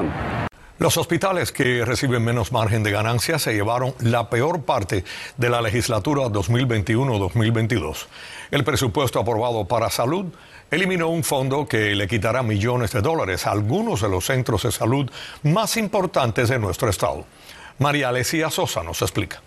Los 0.79 0.95
hospitales 0.97 1.51
que 1.51 1.83
reciben 1.85 2.23
menos 2.23 2.51
margen 2.51 2.83
de 2.83 2.91
ganancia 2.91 3.39
se 3.39 3.53
llevaron 3.53 3.95
la 3.99 4.29
peor 4.29 4.63
parte 4.63 5.03
de 5.35 5.49
la 5.49 5.59
legislatura 5.59 6.25
2021-2022. 6.25 8.05
El 8.51 8.63
presupuesto 8.63 9.19
aprobado 9.19 9.65
para 9.65 9.89
salud 9.89 10.27
eliminó 10.69 11.07
un 11.07 11.23
fondo 11.23 11.67
que 11.67 11.95
le 11.95 12.07
quitará 12.07 12.43
millones 12.43 12.91
de 12.91 13.01
dólares 13.01 13.47
a 13.47 13.51
algunos 13.51 14.01
de 14.01 14.09
los 14.09 14.25
centros 14.25 14.63
de 14.63 14.71
salud 14.71 15.09
más 15.41 15.77
importantes 15.77 16.49
de 16.49 16.59
nuestro 16.59 16.89
estado. 16.89 17.25
María 17.79 18.09
Alesia 18.09 18.51
Sosa 18.51 18.83
nos 18.83 19.01
explica. 19.01 19.41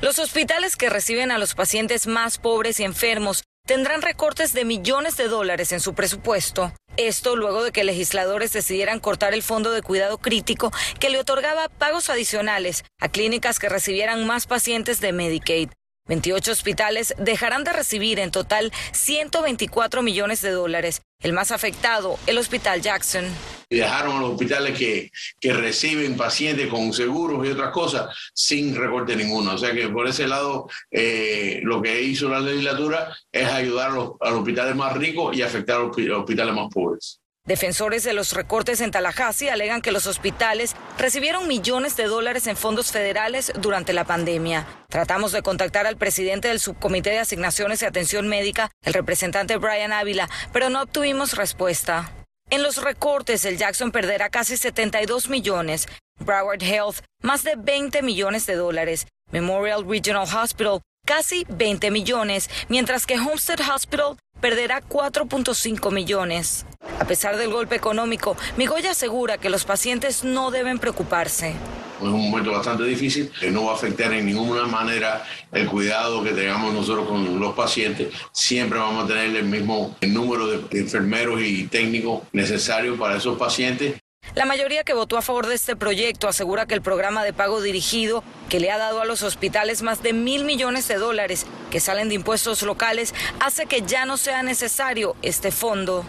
Los 0.00 0.18
hospitales 0.18 0.76
que 0.76 0.88
reciben 0.88 1.30
a 1.30 1.38
los 1.38 1.54
pacientes 1.54 2.06
más 2.06 2.38
pobres 2.38 2.80
y 2.80 2.84
enfermos 2.84 3.44
tendrán 3.66 4.00
recortes 4.00 4.54
de 4.54 4.64
millones 4.64 5.18
de 5.18 5.28
dólares 5.28 5.72
en 5.72 5.80
su 5.80 5.92
presupuesto. 5.92 6.72
Esto 6.98 7.36
luego 7.36 7.62
de 7.62 7.70
que 7.70 7.84
legisladores 7.84 8.52
decidieran 8.52 8.98
cortar 8.98 9.32
el 9.32 9.44
fondo 9.44 9.70
de 9.70 9.82
cuidado 9.82 10.18
crítico 10.18 10.72
que 10.98 11.10
le 11.10 11.20
otorgaba 11.20 11.68
pagos 11.68 12.10
adicionales 12.10 12.84
a 12.98 13.08
clínicas 13.08 13.60
que 13.60 13.68
recibieran 13.68 14.26
más 14.26 14.48
pacientes 14.48 15.00
de 15.00 15.12
Medicaid. 15.12 15.68
28 16.08 16.52
hospitales 16.52 17.14
dejarán 17.18 17.64
de 17.64 17.72
recibir 17.72 18.18
en 18.18 18.30
total 18.30 18.72
124 18.92 20.02
millones 20.02 20.40
de 20.40 20.50
dólares. 20.50 21.02
El 21.20 21.32
más 21.32 21.50
afectado, 21.50 22.18
el 22.26 22.38
Hospital 22.38 22.80
Jackson. 22.80 23.24
Dejaron 23.68 24.16
a 24.16 24.20
los 24.20 24.30
hospitales 24.30 24.78
que, 24.78 25.10
que 25.40 25.52
reciben 25.52 26.16
pacientes 26.16 26.68
con 26.68 26.92
seguros 26.92 27.46
y 27.46 27.50
otras 27.50 27.72
cosas 27.72 28.16
sin 28.32 28.74
recorte 28.74 29.16
ninguno. 29.16 29.54
O 29.54 29.58
sea 29.58 29.72
que 29.72 29.88
por 29.88 30.06
ese 30.08 30.26
lado 30.26 30.68
eh, 30.90 31.60
lo 31.64 31.82
que 31.82 32.00
hizo 32.00 32.28
la 32.28 32.40
legislatura 32.40 33.14
es 33.30 33.46
ayudar 33.48 33.90
a 33.90 33.94
los, 33.94 34.12
a 34.20 34.30
los 34.30 34.38
hospitales 34.40 34.74
más 34.74 34.96
ricos 34.96 35.36
y 35.36 35.42
afectar 35.42 35.76
a 35.76 35.84
los 35.84 35.96
hospitales 35.96 36.54
más 36.54 36.68
pobres. 36.72 37.20
Defensores 37.48 38.04
de 38.04 38.12
los 38.12 38.34
recortes 38.34 38.82
en 38.82 38.90
Tallahassee 38.90 39.48
alegan 39.48 39.80
que 39.80 39.90
los 39.90 40.06
hospitales 40.06 40.76
recibieron 40.98 41.48
millones 41.48 41.96
de 41.96 42.04
dólares 42.04 42.46
en 42.46 42.58
fondos 42.58 42.92
federales 42.92 43.54
durante 43.58 43.94
la 43.94 44.04
pandemia. 44.04 44.66
Tratamos 44.90 45.32
de 45.32 45.40
contactar 45.40 45.86
al 45.86 45.96
presidente 45.96 46.48
del 46.48 46.60
Subcomité 46.60 47.08
de 47.08 47.20
Asignaciones 47.20 47.80
y 47.80 47.86
Atención 47.86 48.28
Médica, 48.28 48.70
el 48.84 48.92
representante 48.92 49.56
Brian 49.56 49.94
Ávila, 49.94 50.28
pero 50.52 50.68
no 50.68 50.82
obtuvimos 50.82 51.38
respuesta. 51.38 52.12
En 52.50 52.62
los 52.62 52.82
recortes, 52.84 53.46
el 53.46 53.56
Jackson 53.56 53.92
perderá 53.92 54.28
casi 54.28 54.58
72 54.58 55.30
millones, 55.30 55.88
Broward 56.18 56.62
Health 56.62 56.96
más 57.22 57.44
de 57.44 57.54
20 57.56 58.02
millones 58.02 58.44
de 58.44 58.56
dólares, 58.56 59.06
Memorial 59.32 59.88
Regional 59.88 60.28
Hospital 60.30 60.82
casi 61.08 61.46
20 61.48 61.90
millones, 61.90 62.50
mientras 62.68 63.06
que 63.06 63.18
Homestead 63.18 63.60
Hospital 63.74 64.18
perderá 64.42 64.82
4.5 64.82 65.90
millones. 65.90 66.66
A 66.98 67.04
pesar 67.04 67.36
del 67.36 67.52
golpe 67.52 67.76
económico, 67.76 68.36
Migoya 68.56 68.90
asegura 68.90 69.38
que 69.38 69.50
los 69.50 69.64
pacientes 69.64 70.24
no 70.24 70.50
deben 70.50 70.78
preocuparse. 70.78 71.54
Es 72.00 72.04
un 72.04 72.30
momento 72.30 72.52
bastante 72.52 72.84
difícil 72.84 73.30
que 73.40 73.50
no 73.50 73.64
va 73.64 73.72
a 73.72 73.74
afectar 73.74 74.12
en 74.12 74.26
ninguna 74.26 74.66
manera 74.66 75.24
el 75.52 75.66
cuidado 75.66 76.22
que 76.22 76.30
tengamos 76.30 76.72
nosotros 76.72 77.08
con 77.08 77.40
los 77.40 77.54
pacientes. 77.54 78.08
Siempre 78.32 78.78
vamos 78.78 79.04
a 79.04 79.08
tener 79.08 79.34
el 79.34 79.44
mismo 79.44 79.96
número 80.02 80.46
de 80.46 80.78
enfermeros 80.78 81.40
y 81.40 81.66
técnicos 81.66 82.22
necesarios 82.32 82.98
para 82.98 83.16
esos 83.16 83.36
pacientes. 83.38 83.94
La 84.34 84.44
mayoría 84.44 84.84
que 84.84 84.92
votó 84.92 85.16
a 85.16 85.22
favor 85.22 85.46
de 85.46 85.54
este 85.54 85.74
proyecto 85.74 86.28
asegura 86.28 86.66
que 86.66 86.74
el 86.74 86.82
programa 86.82 87.24
de 87.24 87.32
pago 87.32 87.60
dirigido, 87.60 88.22
que 88.48 88.60
le 88.60 88.70
ha 88.70 88.78
dado 88.78 89.00
a 89.00 89.04
los 89.04 89.22
hospitales 89.22 89.82
más 89.82 90.02
de 90.02 90.12
mil 90.12 90.44
millones 90.44 90.86
de 90.86 90.96
dólares 90.96 91.46
que 91.70 91.80
salen 91.80 92.08
de 92.08 92.16
impuestos 92.16 92.62
locales, 92.62 93.14
hace 93.40 93.66
que 93.66 93.82
ya 93.82 94.04
no 94.04 94.16
sea 94.16 94.42
necesario 94.42 95.16
este 95.22 95.50
fondo. 95.50 96.04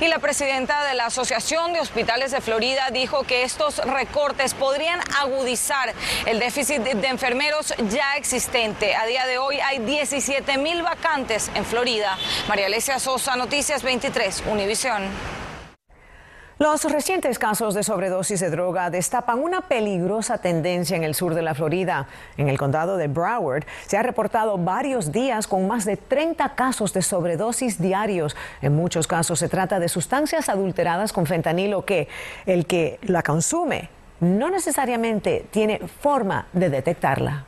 Y 0.00 0.08
la 0.08 0.18
presidenta 0.18 0.84
de 0.84 0.94
la 0.94 1.06
Asociación 1.06 1.72
de 1.72 1.80
Hospitales 1.80 2.30
de 2.30 2.40
Florida 2.40 2.90
dijo 2.90 3.24
que 3.24 3.42
estos 3.42 3.78
recortes 3.78 4.54
podrían 4.54 5.00
agudizar 5.20 5.94
el 6.26 6.38
déficit 6.38 6.82
de 6.82 7.08
enfermeros 7.08 7.74
ya 7.90 8.16
existente. 8.16 8.94
A 8.94 9.06
día 9.06 9.26
de 9.26 9.38
hoy 9.38 9.60
hay 9.60 9.78
17 9.78 10.58
mil 10.58 10.82
vacantes 10.82 11.50
en 11.54 11.64
Florida. 11.64 12.18
María 12.48 12.66
Alesia 12.66 12.98
Sosa, 12.98 13.36
Noticias 13.36 13.82
23, 13.82 14.44
Univisión. 14.46 15.43
Los 16.64 16.82
recientes 16.84 17.38
casos 17.38 17.74
de 17.74 17.82
sobredosis 17.82 18.40
de 18.40 18.48
droga 18.48 18.88
destapan 18.88 19.38
una 19.40 19.68
peligrosa 19.68 20.38
tendencia 20.38 20.96
en 20.96 21.04
el 21.04 21.14
sur 21.14 21.34
de 21.34 21.42
la 21.42 21.54
Florida. 21.54 22.08
En 22.38 22.48
el 22.48 22.56
condado 22.56 22.96
de 22.96 23.06
Broward 23.06 23.66
se 23.86 23.98
ha 23.98 24.02
reportado 24.02 24.56
varios 24.56 25.12
días 25.12 25.46
con 25.46 25.68
más 25.68 25.84
de 25.84 25.98
30 25.98 26.54
casos 26.54 26.94
de 26.94 27.02
sobredosis 27.02 27.78
diarios. 27.78 28.34
En 28.62 28.74
muchos 28.74 29.06
casos 29.06 29.40
se 29.40 29.50
trata 29.50 29.78
de 29.78 29.90
sustancias 29.90 30.48
adulteradas 30.48 31.12
con 31.12 31.26
fentanilo 31.26 31.84
que 31.84 32.08
el 32.46 32.64
que 32.64 32.98
la 33.02 33.22
consume 33.22 33.90
no 34.20 34.48
necesariamente 34.48 35.44
tiene 35.50 35.80
forma 36.00 36.46
de 36.54 36.70
detectarla. 36.70 37.44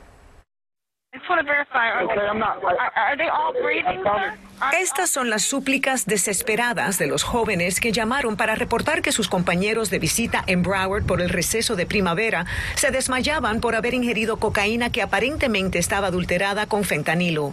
Estas 4.80 5.10
son 5.10 5.28
las 5.30 5.42
súplicas 5.42 6.06
desesperadas 6.06 6.98
de 6.98 7.06
los 7.06 7.22
jóvenes 7.22 7.80
que 7.80 7.92
llamaron 7.92 8.36
para 8.36 8.54
reportar 8.54 9.02
que 9.02 9.12
sus 9.12 9.28
compañeros 9.28 9.90
de 9.90 9.98
visita 9.98 10.42
en 10.46 10.62
Broward 10.62 11.04
por 11.04 11.20
el 11.20 11.28
receso 11.28 11.76
de 11.76 11.86
primavera 11.86 12.46
se 12.74 12.90
desmayaban 12.90 13.60
por 13.60 13.74
haber 13.74 13.94
ingerido 13.94 14.38
cocaína 14.38 14.90
que 14.90 15.02
aparentemente 15.02 15.78
estaba 15.78 16.08
adulterada 16.08 16.66
con 16.66 16.84
fentanilo. 16.84 17.52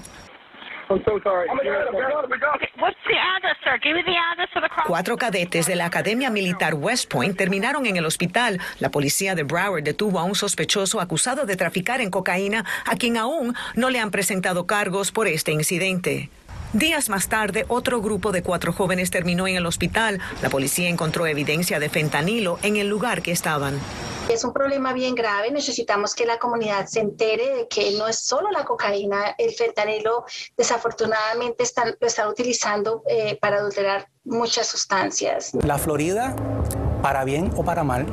Cuatro 4.88 5.18
cadetes 5.18 5.66
de 5.66 5.76
la 5.76 5.86
Academia 5.86 6.30
Militar 6.30 6.74
West 6.76 7.10
Point 7.10 7.38
terminaron 7.38 7.86
en 7.86 7.98
el 7.98 8.06
hospital. 8.06 8.60
La 8.80 8.90
policía 8.90 9.36
de 9.36 9.44
Broward 9.44 9.84
detuvo 9.84 10.20
a 10.20 10.24
un 10.24 10.36
sospechoso 10.36 11.00
acusado 11.00 11.46
de 11.46 11.56
traficar 11.56 12.02
en 12.02 12.10
cocaína, 12.10 12.66
a 12.86 12.96
quien 12.96 13.18
aún 13.18 13.56
no 13.76 13.90
le 13.90 14.00
han 14.00 14.12
presentado 14.12 14.68
cargos 14.68 15.12
por 15.12 15.28
este 15.28 15.52
incidente. 15.52 16.30
Días 16.74 17.08
más 17.08 17.30
tarde, 17.30 17.66
otro 17.68 18.02
grupo 18.02 18.32
de 18.32 18.42
cuatro 18.42 18.74
jóvenes 18.74 19.12
terminó 19.12 19.48
en 19.48 19.56
el 19.56 19.66
hospital. 19.68 20.20
La 20.42 20.50
policía 20.50 20.90
encontró 20.90 21.28
evidencia 21.28 21.80
de 21.80 21.90
fentanilo 21.90 22.58
en 22.64 22.78
el 22.78 22.88
lugar 22.88 23.22
que 23.22 23.32
estaban. 23.32 23.80
Es 24.30 24.44
un 24.44 24.54
problema 24.54 24.94
bien 24.94 25.16
grave. 25.16 25.52
Necesitamos 25.52 26.16
que 26.16 26.26
la 26.26 26.40
comunidad 26.40 26.86
se 26.88 27.02
entere 27.02 27.56
de 27.56 27.68
que 27.68 27.92
no 27.98 28.08
es 28.08 28.20
solo 28.20 28.50
la 28.52 28.64
cocaína. 28.64 29.36
El 29.38 29.54
fentanilo, 29.54 30.26
desafortunadamente, 30.58 31.64
lo 32.00 32.08
están 32.08 32.28
utilizando 32.30 33.04
eh, 33.08 33.38
para 33.42 33.58
adulterar 33.58 34.08
muchas 34.24 34.68
sustancias. 34.68 35.52
La 35.64 35.78
Florida, 35.78 36.36
para 37.02 37.26
bien 37.26 37.52
o 37.58 37.64
para 37.64 37.84
mal, 37.84 38.06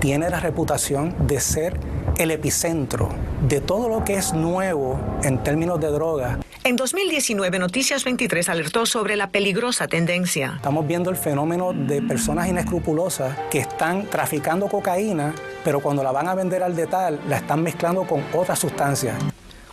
tiene 0.00 0.30
la 0.30 0.40
reputación 0.40 1.14
de 1.26 1.40
ser 1.40 1.78
el 2.16 2.30
epicentro 2.30 3.08
de 3.46 3.60
todo 3.60 3.88
lo 3.88 4.04
que 4.04 4.14
es 4.14 4.32
nuevo 4.32 4.98
en 5.22 5.42
términos 5.42 5.80
de 5.80 5.88
droga. 5.88 6.38
En 6.62 6.76
2019, 6.76 7.58
Noticias 7.58 8.04
23 8.04 8.46
alertó 8.50 8.84
sobre 8.84 9.16
la 9.16 9.30
peligrosa 9.30 9.88
tendencia. 9.88 10.52
Estamos 10.56 10.86
viendo 10.86 11.08
el 11.08 11.16
fenómeno 11.16 11.72
de 11.72 12.02
personas 12.02 12.48
inescrupulosas 12.48 13.34
que 13.50 13.60
están 13.60 14.04
traficando 14.10 14.68
cocaína, 14.68 15.34
pero 15.64 15.80
cuando 15.80 16.02
la 16.02 16.12
van 16.12 16.28
a 16.28 16.34
vender 16.34 16.62
al 16.62 16.76
detal, 16.76 17.18
la 17.30 17.38
están 17.38 17.62
mezclando 17.62 18.06
con 18.06 18.22
otras 18.34 18.58
sustancias. 18.58 19.16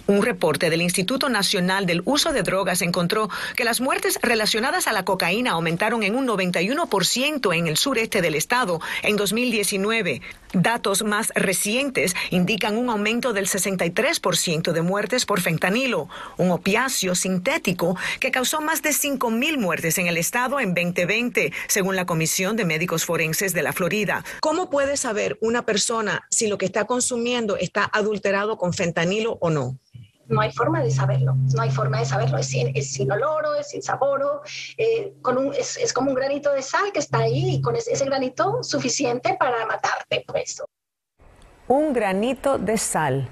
Un 0.08 0.22
reporte 0.22 0.70
del 0.70 0.82
Instituto 0.82 1.28
Nacional 1.28 1.86
del 1.86 2.02
Uso 2.06 2.32
de 2.32 2.42
Drogas 2.42 2.82
encontró 2.82 3.30
que 3.58 3.66
las 3.66 3.82
muertes 3.82 4.18
relacionadas 4.22 4.88
a 4.88 4.94
la 4.94 5.04
cocaína 5.04 5.52
aumentaron 5.52 6.02
en 6.02 6.16
un 6.16 6.26
91% 6.26 7.54
en 7.54 7.68
el 7.68 7.76
sureste 7.76 8.22
del 8.22 8.36
estado 8.36 8.80
en 9.04 9.18
2019. 9.18 10.22
Datos 10.54 11.04
más 11.04 11.34
recientes 11.36 12.16
indican 12.30 12.78
un 12.78 12.90
aumento 12.90 13.34
del 13.34 13.48
63% 13.48 14.72
de 14.72 14.82
muertes 14.82 15.26
por 15.26 15.42
fentanilo, 15.42 16.08
un 16.38 16.52
opiáceo 16.52 17.14
sintético 17.14 17.98
que 18.22 18.32
causó 18.32 18.62
más 18.62 18.82
de 18.82 18.92
5.000 18.92 19.58
muertes 19.58 19.98
en 19.98 20.08
el 20.08 20.16
estado 20.16 20.62
en 20.62 20.74
2020, 20.74 21.52
según 21.68 21.98
la 21.98 22.06
Comisión 22.06 22.56
de 22.56 22.64
Médicos 22.64 23.04
Forenses 23.04 23.54
de 23.54 23.62
la 23.62 23.74
Florida. 23.74 24.24
¿Cómo 24.40 24.70
puede 24.70 24.96
saber 24.96 25.38
una 25.42 25.66
persona 25.66 26.26
si 26.30 26.48
lo 26.48 26.58
que 26.58 26.66
está 26.66 26.86
consumiendo 26.86 27.58
está 27.58 27.84
adulterado 27.92 28.58
con 28.58 28.72
fentanilo 28.72 29.38
o 29.42 29.50
no? 29.50 29.78
No 30.30 30.42
hay 30.42 30.52
forma 30.52 30.82
de 30.82 30.92
saberlo, 30.92 31.36
no 31.54 31.62
hay 31.62 31.72
forma 31.72 32.00
de 32.00 32.06
saberlo, 32.06 32.38
es 32.38 32.48
sin, 32.48 32.68
es 32.70 33.00
es 33.00 33.70
sin 33.70 33.82
sabor, 33.82 34.42
eh, 34.78 35.14
es, 35.58 35.94
como 35.94 36.12
un 36.12 36.16
granito 36.16 36.52
de 36.52 36.62
sal 36.62 36.92
que 36.94 37.00
está 37.00 37.20
ahí 37.20 37.56
y 37.56 37.62
con 37.62 37.76
ese, 37.76 37.94
ese 37.94 38.06
granito 38.06 38.64
suficiente 38.64 39.36
para 39.40 39.66
matarte, 39.66 40.24
pues. 40.28 40.62
Un 41.68 41.94
granito 41.94 42.58
de 42.58 42.78
sal. 42.78 43.30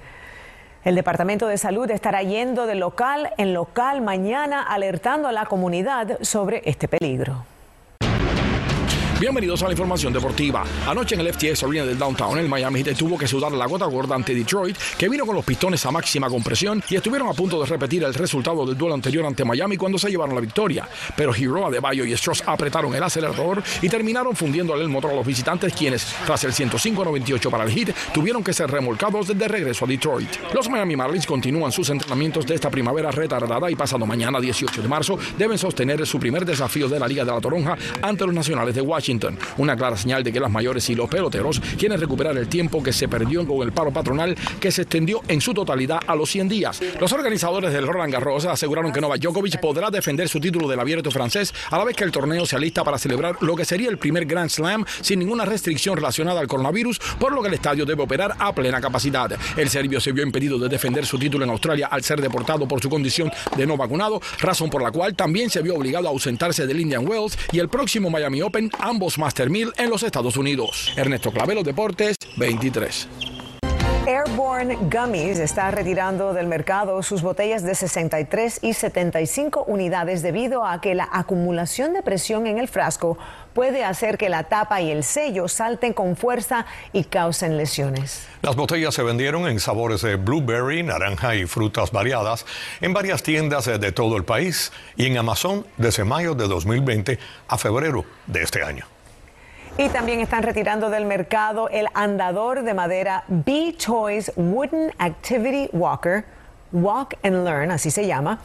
El 0.83 0.95
Departamento 0.95 1.47
de 1.47 1.57
Salud 1.57 1.89
estará 1.89 2.21
yendo 2.21 2.67
de 2.67 2.75
local 2.75 3.33
en 3.37 3.53
local 3.53 4.01
mañana 4.01 4.61
alertando 4.61 5.27
a 5.27 5.31
la 5.31 5.45
comunidad 5.45 6.19
sobre 6.21 6.61
este 6.65 6.87
peligro. 6.87 7.45
Bienvenidos 9.17 9.63
a 9.63 9.67
la 9.67 9.71
información 9.71 10.11
deportiva. 10.11 10.65
Anoche 10.85 11.15
en 11.15 11.21
el 11.21 11.33
FTX 11.33 11.63
Arena 11.63 11.85
del 11.85 11.97
Downtown, 11.97 12.37
el 12.37 12.49
Miami 12.49 12.83
Heat 12.83 12.97
tuvo 12.97 13.17
que 13.17 13.29
sudar 13.29 13.49
la 13.53 13.65
gota 13.65 13.85
gorda 13.85 14.13
ante 14.13 14.35
Detroit, 14.35 14.75
que 14.97 15.07
vino 15.07 15.25
con 15.25 15.33
los 15.33 15.45
pistones 15.45 15.85
a 15.85 15.91
máxima 15.91 16.27
compresión 16.27 16.83
y 16.89 16.97
estuvieron 16.97 17.29
a 17.29 17.33
punto 17.33 17.57
de 17.61 17.65
repetir 17.65 18.03
el 18.03 18.13
resultado 18.13 18.65
del 18.65 18.77
duelo 18.77 18.93
anterior 18.93 19.25
ante 19.25 19.45
Miami 19.45 19.77
cuando 19.77 19.97
se 19.97 20.09
llevaron 20.09 20.35
la 20.35 20.41
victoria. 20.41 20.85
Pero 21.15 21.33
Hero, 21.33 21.65
Adebayo 21.65 22.03
y 22.03 22.11
Strauss 22.11 22.43
apretaron 22.45 22.93
el 22.93 23.01
acelerador 23.01 23.63
y 23.81 23.87
terminaron 23.87 24.35
fundiendo 24.35 24.75
el 24.75 24.89
motor 24.89 25.11
a 25.11 25.15
los 25.15 25.25
visitantes, 25.25 25.71
quienes, 25.73 26.13
tras 26.25 26.43
el 26.43 26.51
105-98 26.51 27.49
para 27.49 27.63
el 27.63 27.71
Heat, 27.71 27.95
tuvieron 28.13 28.43
que 28.43 28.51
ser 28.51 28.69
remolcados 28.69 29.29
de 29.29 29.47
regreso 29.47 29.85
a 29.85 29.87
Detroit. 29.87 30.29
Los 30.53 30.69
Miami 30.69 30.97
Marlins 30.97 31.25
continúan 31.25 31.71
sus 31.71 31.89
entrenamientos 31.89 32.45
de 32.45 32.55
esta 32.55 32.69
primavera 32.69 33.11
retardada 33.11 33.71
y 33.71 33.75
pasado 33.75 34.05
mañana, 34.05 34.41
18 34.41 34.81
de 34.81 34.89
marzo, 34.89 35.17
deben 35.37 35.57
sostener 35.57 36.05
su 36.05 36.19
primer 36.19 36.43
desafío 36.43 36.89
de 36.89 36.99
la 36.99 37.07
Liga 37.07 37.23
de 37.23 37.31
la 37.31 37.39
Toronja 37.39 37.77
ante 38.01 38.25
los 38.25 38.35
Nacionales 38.35 38.75
de 38.75 38.81
Washington 38.81 39.04
Una 39.57 39.75
clara 39.75 39.97
señal 39.97 40.23
de 40.23 40.31
que 40.31 40.39
las 40.39 40.49
mayores 40.49 40.89
y 40.89 40.95
los 40.95 41.09
peloteros 41.09 41.59
quieren 41.77 41.99
recuperar 41.99 42.35
el 42.37 42.47
tiempo 42.47 42.81
que 42.81 42.91
se 42.91 43.07
perdió 43.07 43.45
con 43.45 43.61
el 43.61 43.71
paro 43.71 43.91
patronal 43.91 44.35
que 44.59 44.71
se 44.71 44.83
extendió 44.83 45.21
en 45.27 45.41
su 45.41 45.53
totalidad 45.53 45.99
a 46.07 46.15
los 46.15 46.29
100 46.29 46.49
días. 46.49 46.81
Los 46.99 47.11
organizadores 47.11 47.71
del 47.71 47.85
Roland 47.85 48.13
Garros 48.13 48.45
aseguraron 48.45 48.91
que 48.91 49.01
Novak 49.01 49.21
Djokovic 49.21 49.59
podrá 49.59 49.91
defender 49.91 50.27
su 50.27 50.39
título 50.39 50.67
del 50.67 50.79
abierto 50.79 51.11
francés 51.11 51.53
a 51.69 51.77
la 51.77 51.83
vez 51.83 51.95
que 51.95 52.03
el 52.03 52.11
torneo 52.11 52.45
se 52.45 52.55
alista 52.55 52.83
para 52.83 52.97
celebrar 52.97 53.37
lo 53.41 53.55
que 53.55 53.65
sería 53.65 53.89
el 53.89 53.97
primer 53.97 54.25
Grand 54.25 54.49
Slam 54.49 54.85
sin 55.01 55.19
ninguna 55.19 55.45
restricción 55.45 55.95
relacionada 55.95 56.39
al 56.39 56.47
coronavirus, 56.47 56.99
por 57.19 57.33
lo 57.33 57.41
que 57.41 57.49
el 57.49 57.53
estadio 57.53 57.85
debe 57.85 58.03
operar 58.03 58.35
a 58.39 58.53
plena 58.53 58.81
capacidad. 58.81 59.31
El 59.55 59.69
serbio 59.69 59.99
se 59.99 60.11
vio 60.11 60.23
impedido 60.23 60.57
de 60.57 60.69
defender 60.69 61.05
su 61.05 61.19
título 61.19 61.43
en 61.43 61.51
Australia 61.51 61.87
al 61.91 62.03
ser 62.03 62.21
deportado 62.21 62.67
por 62.67 62.81
su 62.81 62.89
condición 62.89 63.31
de 63.55 63.67
no 63.67 63.77
vacunado, 63.77 64.21
razón 64.39 64.69
por 64.69 64.81
la 64.81 64.91
cual 64.91 65.15
también 65.15 65.49
se 65.49 65.61
vio 65.61 65.75
obligado 65.75 66.07
a 66.07 66.11
ausentarse 66.11 66.65
del 66.65 66.79
Indian 66.79 67.07
Wells 67.07 67.37
y 67.51 67.59
el 67.59 67.69
próximo 67.69 68.09
Miami 68.09 68.41
Open, 68.41 68.69
Master 69.17 69.49
1000 69.49 69.73
en 69.77 69.89
los 69.89 70.03
Estados 70.03 70.37
Unidos. 70.37 70.93
Ernesto 70.95 71.31
Clavelo 71.31 71.63
Deportes 71.63 72.15
23. 72.37 73.34
Airborne 74.07 74.77
Gummies 74.91 75.39
está 75.39 75.71
retirando 75.71 76.35
del 76.35 76.45
mercado 76.45 77.01
sus 77.01 77.23
botellas 77.23 77.63
de 77.63 77.73
63 77.73 78.59
y 78.61 78.73
75 78.75 79.63
unidades 79.63 80.21
debido 80.21 80.63
a 80.63 80.79
que 80.79 80.93
la 80.93 81.09
acumulación 81.11 81.93
de 81.93 82.03
presión 82.03 82.45
en 82.45 82.59
el 82.59 82.67
frasco 82.67 83.17
puede 83.55 83.83
hacer 83.83 84.19
que 84.19 84.29
la 84.29 84.43
tapa 84.43 84.79
y 84.79 84.91
el 84.91 85.03
sello 85.03 85.47
salten 85.47 85.93
con 85.93 86.15
fuerza 86.15 86.67
y 86.93 87.05
causen 87.05 87.57
lesiones. 87.57 88.27
Las 88.43 88.55
botellas 88.55 88.93
se 88.93 89.01
vendieron 89.01 89.47
en 89.47 89.59
sabores 89.59 90.03
de 90.03 90.17
blueberry, 90.17 90.83
naranja 90.83 91.35
y 91.35 91.47
frutas 91.47 91.91
variadas 91.91 92.45
en 92.81 92.93
varias 92.93 93.23
tiendas 93.23 93.65
de 93.65 93.91
todo 93.91 94.17
el 94.17 94.23
país 94.23 94.71
y 94.97 95.07
en 95.07 95.17
Amazon 95.17 95.65
desde 95.77 96.03
mayo 96.03 96.35
de 96.35 96.47
2020 96.47 97.17
a 97.47 97.57
febrero 97.57 98.05
de 98.27 98.43
este 98.43 98.61
año. 98.61 98.85
Y 99.77 99.89
también 99.89 100.21
están 100.21 100.43
retirando 100.43 100.89
del 100.89 101.03
mercado 101.03 101.67
el 101.67 101.87
andador 101.93 102.63
de 102.63 102.73
madera 102.73 103.25
B-Toys 103.27 104.31
Wooden 104.37 104.93
Activity 104.99 105.69
Walker, 105.73 106.23
Walk 106.71 107.17
and 107.23 107.43
Learn, 107.43 107.71
así 107.71 107.91
se 107.91 108.07
llama, 108.07 108.39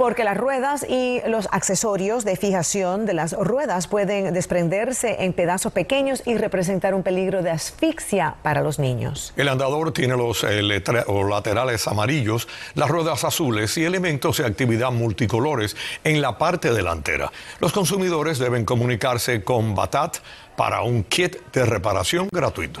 porque 0.00 0.24
las 0.24 0.38
ruedas 0.38 0.86
y 0.88 1.20
los 1.26 1.46
accesorios 1.52 2.24
de 2.24 2.34
fijación 2.34 3.04
de 3.04 3.12
las 3.12 3.34
ruedas 3.34 3.86
pueden 3.86 4.32
desprenderse 4.32 5.16
en 5.24 5.34
pedazos 5.34 5.74
pequeños 5.74 6.22
y 6.24 6.38
representar 6.38 6.94
un 6.94 7.02
peligro 7.02 7.42
de 7.42 7.50
asfixia 7.50 8.36
para 8.42 8.62
los 8.62 8.78
niños. 8.78 9.34
El 9.36 9.50
andador 9.50 9.92
tiene 9.92 10.16
los 10.16 10.42
eh, 10.42 10.62
laterales 10.62 11.86
amarillos, 11.86 12.48
las 12.76 12.88
ruedas 12.88 13.24
azules 13.24 13.76
y 13.76 13.84
elementos 13.84 14.38
de 14.38 14.46
actividad 14.46 14.90
multicolores 14.90 15.76
en 16.02 16.22
la 16.22 16.38
parte 16.38 16.72
delantera. 16.72 17.30
Los 17.58 17.72
consumidores 17.72 18.38
deben 18.38 18.64
comunicarse 18.64 19.44
con 19.44 19.74
Batat 19.74 20.16
para 20.56 20.80
un 20.80 21.04
kit 21.04 21.36
de 21.52 21.66
reparación 21.66 22.30
gratuito. 22.32 22.80